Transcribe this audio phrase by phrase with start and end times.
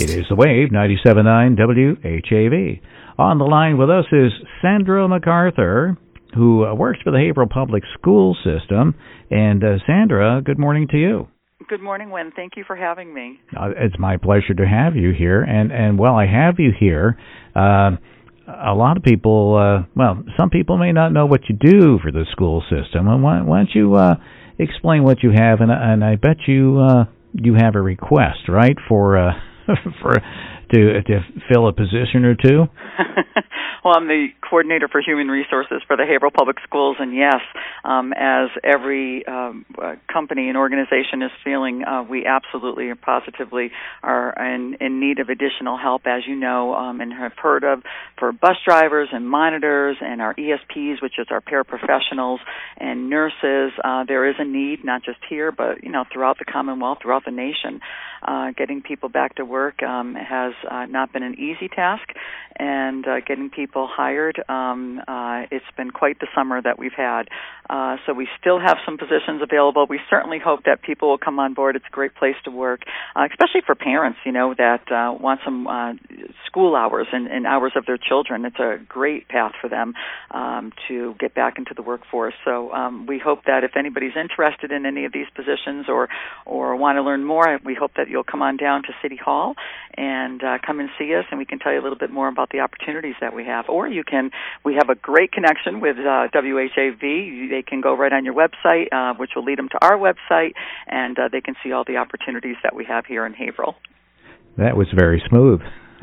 [0.00, 2.80] It is the Wave 97.9 WHAV.
[3.18, 5.98] On the line with us is Sandra MacArthur,
[6.34, 8.94] who uh, works for the Haverhill Public School System.
[9.30, 11.28] And uh, Sandra, good morning to you.
[11.68, 12.32] Good morning, Win.
[12.34, 13.38] Thank you for having me.
[13.54, 15.42] Uh, it's my pleasure to have you here.
[15.42, 17.18] And and while I have you here,
[17.54, 17.90] uh,
[18.46, 22.10] a lot of people, uh, well, some people may not know what you do for
[22.10, 23.08] the school system.
[23.08, 24.14] And why, why don't you uh,
[24.58, 25.60] explain what you have?
[25.60, 27.04] And, and I bet you uh,
[27.34, 29.32] you have a request, right, for uh,
[30.00, 30.14] for
[30.72, 31.20] to to
[31.52, 32.64] fill a position or two.
[33.84, 37.40] well, I'm the coordinator for human resources for the Haverhill Public Schools, and yes,
[37.84, 43.72] um, as every um, uh, company and organization is feeling, uh, we absolutely and positively
[44.02, 47.82] are in, in need of additional help, as you know um, and have heard of,
[48.18, 52.38] for bus drivers and monitors and our ESPs, which is our paraprofessionals
[52.78, 53.72] and nurses.
[53.82, 57.24] Uh, there is a need, not just here, but you know throughout the Commonwealth, throughout
[57.24, 57.80] the nation.
[58.22, 62.08] Uh, getting people back to work um, has uh, not been an easy task,
[62.62, 64.40] and uh, getting people hired.
[64.48, 67.24] Um, uh, it's been quite the summer that we've had.
[67.68, 69.84] Uh, so we still have some positions available.
[69.90, 71.74] We certainly hope that people will come on board.
[71.74, 72.82] It's a great place to work,
[73.16, 75.94] uh, especially for parents, you know, that uh, want some uh,
[76.46, 78.44] school hours and, and hours of their children.
[78.44, 79.94] It's a great path for them
[80.30, 82.34] um, to get back into the workforce.
[82.44, 86.08] So um, we hope that if anybody's interested in any of these positions or
[86.46, 89.54] or want to learn more, we hope that you'll come on down to City Hall
[89.96, 92.50] and come and see us, and we can tell you a little bit more about
[92.52, 93.68] the opportunities that we have.
[93.68, 94.30] Or you can,
[94.64, 97.50] we have a great connection with uh, WHAV.
[97.50, 100.52] They can go right on your website, uh, which will lead them to our website,
[100.86, 103.74] and uh, they can see all the opportunities that we have here in Haverhill.
[104.58, 105.60] That was very smooth.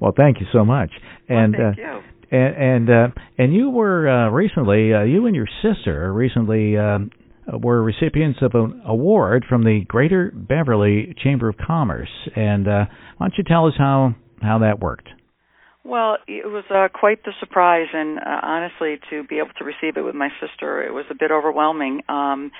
[0.00, 0.90] well, thank you so much.
[1.28, 2.02] And well, thank uh, you.
[2.30, 3.08] And and uh,
[3.38, 7.10] and you were uh, recently, uh, you and your sister recently um,
[7.52, 12.10] were recipients of an award from the Greater Beverly Chamber of Commerce.
[12.34, 12.84] And uh,
[13.16, 15.08] why don't you tell us how how that worked?
[15.84, 19.98] Well, it was uh, quite the surprise, and uh, honestly, to be able to receive
[19.98, 22.00] it with my sister, it was a bit overwhelming.
[22.08, 22.52] Um,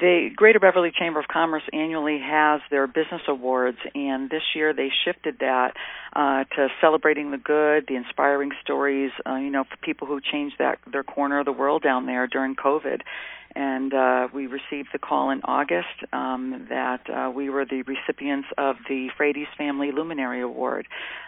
[0.00, 4.88] the Greater Beverly Chamber of Commerce annually has their business awards, and this year they
[5.04, 5.74] shifted that
[6.16, 10.56] uh, to celebrating the good, the inspiring stories, uh, you know, for people who changed
[10.58, 13.02] that their corner of the world down there during COVID
[13.54, 18.48] and uh, we received the call in August um, that uh, we were the recipients
[18.58, 20.86] of the Frates Family Luminary Award.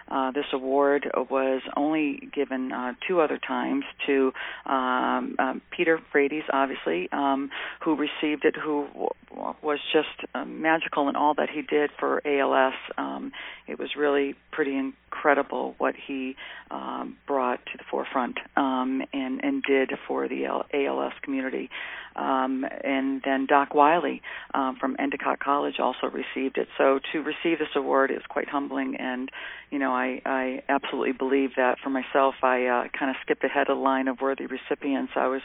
[0.08, 4.32] Uh, this award was only given uh, two other times to
[4.66, 7.50] um, um, Peter Frates, obviously, um,
[7.80, 12.20] who received it, who w- was just uh, magical in all that he did for
[12.26, 12.74] ALS.
[12.98, 13.32] Um,
[13.66, 16.34] it was really pretty incredible what he
[16.70, 21.70] um, brought to the forefront um, and, and did for the ALS community.
[22.16, 24.20] Um, and then Doc Wylie
[24.52, 26.68] um, from Endicott College also received it.
[26.76, 29.30] So to receive this award is quite humbling, and
[29.70, 32.34] you know I, I absolutely believe that for myself.
[32.42, 35.12] I uh, kind of skipped ahead of the line of worthy recipients.
[35.16, 35.40] I was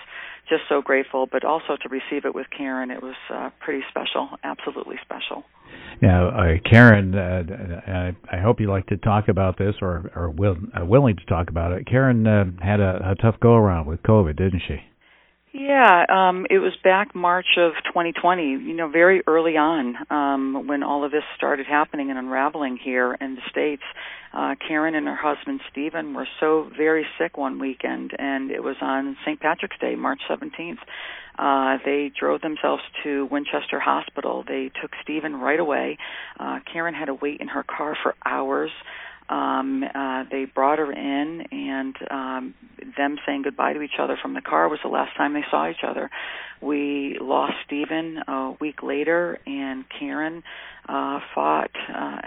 [0.50, 4.30] just so grateful, but also to receive it with Karen, it was uh, pretty special,
[4.44, 5.46] absolutely special.
[6.02, 10.30] Now, uh, Karen, uh, I, I hope you like to talk about this, or or
[10.30, 11.88] will, uh, willing to talk about it.
[11.88, 14.78] Karen uh, had a, a tough go around with COVID, didn't she?
[15.54, 18.44] Yeah, um, it was back March of 2020.
[18.44, 23.18] You know, very early on um, when all of this started happening and unraveling here
[23.20, 23.82] in the states.
[24.34, 28.76] Uh, Karen and her husband Stephen were so very sick one weekend, and it was
[28.82, 29.40] on St.
[29.40, 30.78] Patrick's Day, March 17th.
[31.40, 34.44] Uh, they drove themselves to Winchester Hospital.
[34.48, 35.98] They took Stephen right away.
[36.40, 38.72] Uh, Karen had to wait in her car for hours
[39.30, 42.54] um, uh, they brought her in, and um,
[42.98, 45.70] them saying goodbye to each other from the car was the last time they saw
[45.70, 46.10] each other.
[46.62, 50.44] We lost Stephen a week later, and Karen
[50.88, 52.22] uh, fought uh,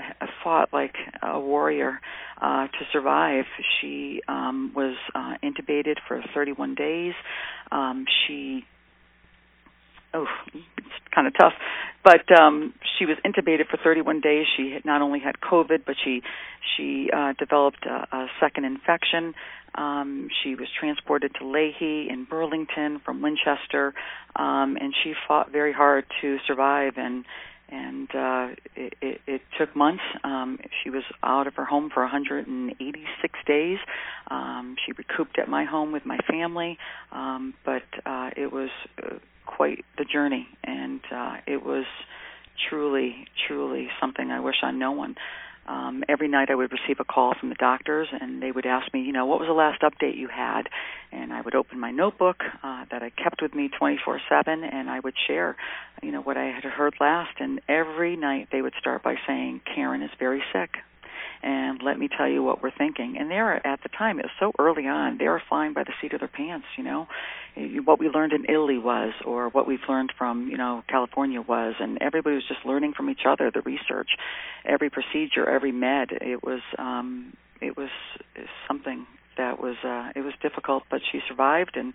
[0.44, 2.00] fought like a warrior
[2.40, 3.44] uh, to survive.
[3.80, 7.14] She um, was uh, intubated for 31 days.
[7.72, 8.64] Um, she
[10.14, 11.54] oh, it's kind of tough.
[12.02, 14.46] But um, she was intubated for 31 days.
[14.56, 16.22] She had not only had COVID, but she
[16.76, 19.34] she uh, developed a, a second infection.
[19.74, 23.94] Um, she was transported to Lahey in Burlington from Winchester,
[24.34, 26.94] um, and she fought very hard to survive.
[26.96, 27.24] And
[27.70, 30.02] and uh, it, it, it took months.
[30.24, 33.78] Um, she was out of her home for 186 days.
[34.28, 36.78] Um, she recouped at my home with my family,
[37.12, 38.70] um, but uh, it was
[39.02, 39.16] uh,
[39.60, 41.84] quite the journey, and uh, it was
[42.70, 45.16] truly, truly something I wish on no one.
[45.66, 48.90] Um, every night I would receive a call from the doctors, and they would ask
[48.94, 50.62] me, you know, what was the last update you had?
[51.12, 55.00] and I would open my notebook uh, that I kept with me 24/7, and I
[55.00, 55.56] would share,
[56.02, 57.40] you know, what I had heard last.
[57.40, 60.78] And every night they would start by saying, "Karen is very sick."
[61.42, 63.16] And let me tell you what we're thinking.
[63.18, 65.92] And they're at the time it was so early on, they were flying by the
[66.00, 66.66] seat of their pants.
[66.76, 67.08] You know,
[67.84, 71.74] what we learned in Italy was, or what we've learned from you know California was,
[71.80, 73.50] and everybody was just learning from each other.
[73.50, 74.10] The research,
[74.64, 77.90] every procedure, every med, it was um, it was
[78.68, 79.06] something
[79.36, 81.94] that was uh, it was difficult, but she survived, and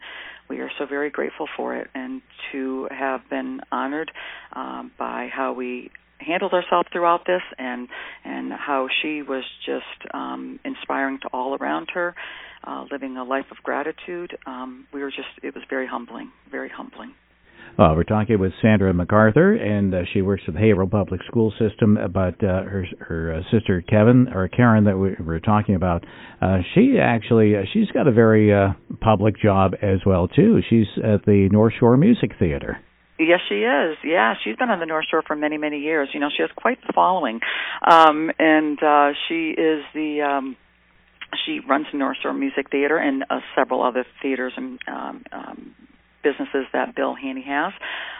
[0.49, 2.21] we are so very grateful for it, and
[2.51, 4.11] to have been honored
[4.53, 7.87] um, by how we handled herself throughout this and
[8.23, 12.15] and how she was just um inspiring to all around her
[12.65, 16.69] uh living a life of gratitude um we were just it was very humbling very
[16.69, 17.13] humbling
[17.77, 21.51] well, we're talking with Sandra MacArthur, and uh, she works with the Haverhill Public School
[21.59, 21.97] System.
[22.13, 26.05] But uh, her her uh, sister Kevin or Karen that we were talking about,
[26.41, 28.69] uh, she actually uh, she's got a very uh,
[29.01, 30.61] public job as well too.
[30.69, 32.77] She's at the North Shore Music Theater.
[33.17, 33.97] Yes, she is.
[34.03, 36.09] Yeah, she's been on the North Shore for many, many years.
[36.13, 37.39] You know, she has quite the following,
[37.89, 40.57] um, and uh, she is the um,
[41.45, 45.75] she runs North Shore Music Theater and uh, several other theaters and um, um,
[46.25, 47.73] businesses that Bill Hanney has.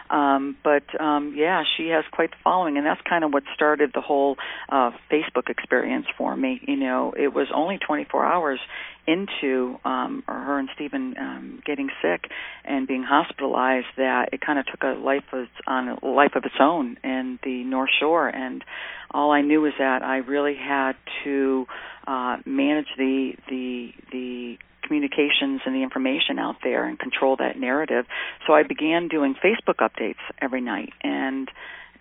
[0.08, 3.90] Um, but um, yeah, she has quite the following, and that's kind of what started
[3.92, 4.36] the whole
[4.68, 6.60] uh, Facebook experience for me.
[6.66, 8.60] You know, it was only 24 hours
[9.06, 12.30] into um, her and Stephen um, getting sick
[12.64, 16.44] and being hospitalized that it kind of took a life of, on a life of
[16.44, 18.64] its own in the North Shore, and
[19.10, 20.92] all I knew was that I really had
[21.24, 21.66] to
[22.06, 28.06] uh, manage the the the communications and the information out there and control that narrative.
[28.46, 31.50] So I began doing Facebook updates every night, and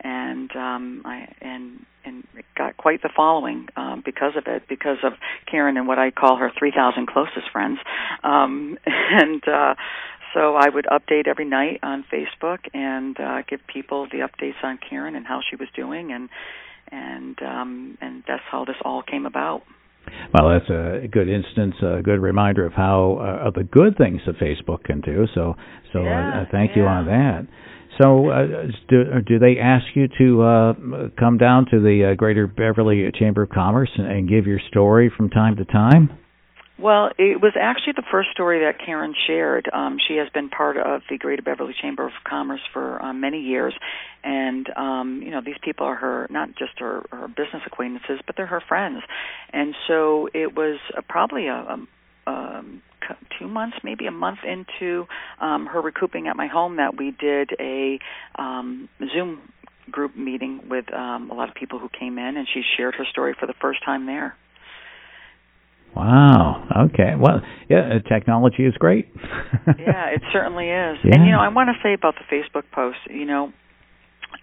[0.01, 5.13] and um, I and and got quite the following um, because of it, because of
[5.49, 7.79] Karen and what I call her 3,000 closest friends,
[8.23, 9.47] um, and.
[9.47, 9.75] Uh,
[10.33, 14.77] so I would update every night on Facebook and uh, give people the updates on
[14.77, 16.27] Karen and how she was doing, and
[16.91, 19.63] and um, and that's how this all came about.
[20.33, 24.21] Well, that's a good instance, a good reminder of how uh, of the good things
[24.25, 25.25] that Facebook can do.
[25.33, 25.55] So,
[25.93, 26.77] so uh, yeah, uh, thank yeah.
[26.77, 27.47] you on that.
[28.01, 28.45] So, uh,
[28.89, 30.73] do, do they ask you to uh,
[31.17, 35.11] come down to the uh, Greater Beverly Chamber of Commerce and, and give your story
[35.15, 36.09] from time to time?
[36.77, 39.69] Well, it was actually the first story that Karen shared.
[39.71, 43.39] Um, she has been part of the Greater Beverly Chamber of Commerce for um, many
[43.39, 43.73] years,
[44.25, 48.35] and um, you know these people are her not just her, her business acquaintances, but
[48.35, 49.03] they're her friends.
[49.53, 51.87] And so it was uh, probably a, a
[52.29, 52.81] um,
[53.39, 55.05] two months, maybe a month into
[55.39, 57.99] um, her recouping at my home that we did a
[58.37, 59.39] um, Zoom
[59.91, 63.05] group meeting with um, a lot of people who came in, and she shared her
[63.05, 64.35] story for the first time there.
[65.95, 66.89] Wow.
[66.91, 67.13] Okay.
[67.17, 69.07] Well, yeah, technology is great.
[69.79, 70.97] yeah, it certainly is.
[71.03, 71.15] Yeah.
[71.15, 72.97] And you know, I want to say about the Facebook post.
[73.09, 73.53] You know,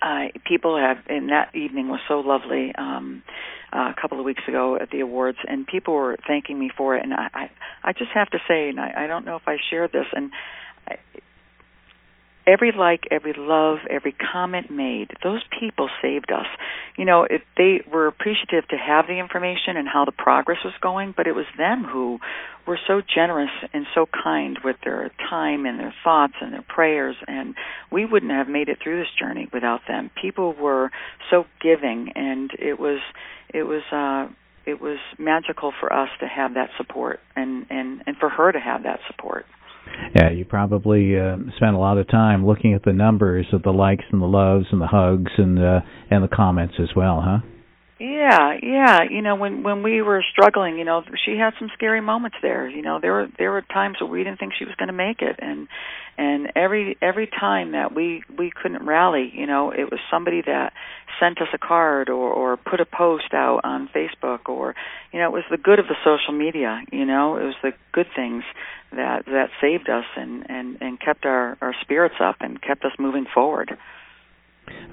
[0.00, 2.72] uh, people have, and that evening was so lovely.
[2.76, 3.22] Um,
[3.72, 6.94] uh, a couple of weeks ago at the awards, and people were thanking me for
[6.94, 7.02] it.
[7.02, 7.50] And I, I,
[7.82, 10.30] I just have to say, and I, I don't know if I shared this, and
[10.86, 10.96] I,
[12.46, 16.46] every like, every love, every comment made, those people saved us.
[16.96, 20.74] You know, it, they were appreciative to have the information and how the progress was
[20.80, 22.18] going, but it was them who
[22.66, 27.16] were so generous and so kind with their time and their thoughts and their prayers,
[27.26, 27.54] and
[27.90, 30.10] we wouldn't have made it through this journey without them.
[30.20, 30.90] People were
[31.30, 33.00] so giving, and it was
[33.52, 33.82] it was.
[33.92, 34.32] uh
[34.64, 38.60] it was magical for us to have that support and and and for her to
[38.60, 39.44] have that support
[40.14, 43.70] yeah, you probably uh, spent a lot of time looking at the numbers of the
[43.72, 47.38] likes and the loves and the hugs and uh, and the comments as well, huh?
[48.02, 49.02] Yeah, yeah.
[49.08, 52.68] You know, when when we were struggling, you know, she had some scary moments there.
[52.68, 54.92] You know, there were there were times where we didn't think she was going to
[54.92, 55.68] make it, and
[56.18, 60.72] and every every time that we we couldn't rally, you know, it was somebody that
[61.20, 64.74] sent us a card or or put a post out on Facebook, or
[65.12, 66.82] you know, it was the good of the social media.
[66.90, 68.42] You know, it was the good things
[68.90, 72.92] that that saved us and and and kept our our spirits up and kept us
[72.98, 73.78] moving forward.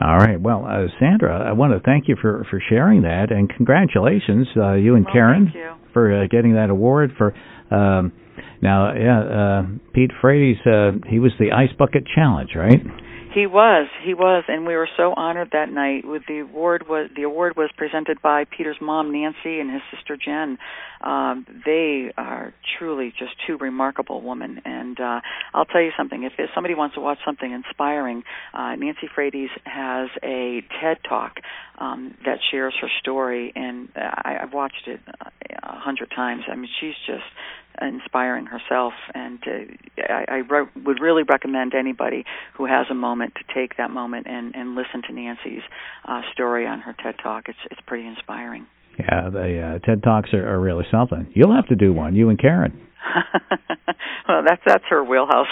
[0.02, 0.40] All right.
[0.40, 4.74] Well, uh, Sandra, I want to thank you for for sharing that, and congratulations, uh,
[4.74, 5.72] you and well, Karen, you.
[5.94, 7.12] for uh, getting that award.
[7.18, 7.34] For
[7.70, 8.14] um,
[8.62, 12.80] now, yeah, uh, Pete Frates, uh, he was the Ice Bucket Challenge, right?
[13.32, 16.04] He was, he was, and we were so honored that night.
[16.04, 20.18] With the award was the award was presented by Peter's mom Nancy and his sister
[20.18, 20.58] Jen.
[21.02, 25.22] Um, they are truly just two remarkable women, and uh,
[25.54, 26.24] I'll tell you something.
[26.24, 31.34] If, if somebody wants to watch something inspiring, uh, Nancy Frates has a TED Talk
[31.78, 36.44] um, that shares her story, and I, I've watched it a hundred times.
[36.52, 37.24] I mean, she's just
[37.82, 38.94] inspiring herself.
[39.14, 43.78] And uh, I, I re- would really recommend anybody who has a moment to take
[43.78, 45.64] that moment and, and listen to Nancy's
[46.08, 47.46] uh, story on her TED Talk.
[47.48, 48.68] It's it's pretty inspiring.
[48.98, 51.32] Yeah, the uh, TED Talks are, are really something.
[51.34, 52.88] You'll have to do one, you and Karen.
[54.28, 55.48] well, that's that's her wheelhouse,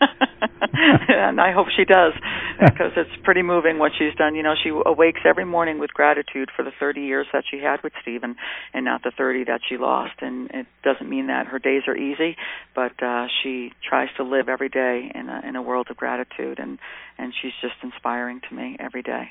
[0.72, 2.12] and I hope she does
[2.60, 4.34] because it's pretty moving what she's done.
[4.34, 7.82] You know, she awakes every morning with gratitude for the 30 years that she had
[7.82, 8.36] with Stephen,
[8.74, 10.14] and not the 30 that she lost.
[10.20, 12.36] And it doesn't mean that her days are easy,
[12.74, 16.58] but uh, she tries to live every day in a in a world of gratitude,
[16.58, 16.78] and
[17.18, 19.30] and she's just inspiring to me every day.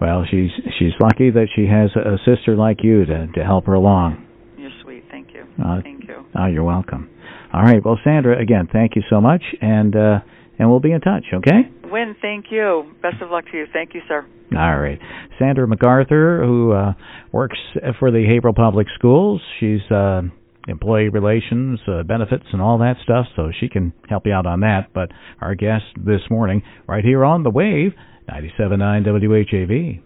[0.00, 3.74] Well, she's she's lucky that she has a sister like you to to help her
[3.74, 4.26] along.
[4.56, 5.04] You're sweet.
[5.10, 5.44] Thank you.
[5.62, 6.24] Uh, thank you.
[6.38, 7.08] Oh, you're welcome.
[7.52, 7.84] All right.
[7.84, 10.18] Well, Sandra, again, thank you so much, and uh,
[10.58, 11.24] and we'll be in touch.
[11.32, 11.70] Okay.
[11.84, 12.16] Win.
[12.20, 12.92] Thank you.
[13.02, 13.66] Best of luck to you.
[13.72, 14.26] Thank you, sir.
[14.56, 14.98] All right.
[15.38, 16.92] Sandra MacArthur, who uh,
[17.32, 17.58] works
[17.98, 20.22] for the Haverhill Public Schools, she's uh,
[20.68, 24.60] employee relations, uh, benefits, and all that stuff, so she can help you out on
[24.60, 24.92] that.
[24.94, 27.92] But our guest this morning, right here on the Wave,
[28.30, 30.02] 97.9 WHAV.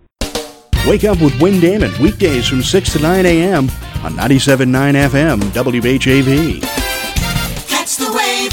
[0.87, 3.65] Wake up with Win Damon weekdays from 6 to 9 a.m.
[4.05, 4.69] on 97.9
[5.11, 6.61] FM WHAV.
[7.69, 8.53] Catch the wave,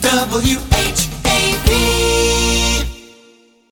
[0.00, 0.67] WHAV.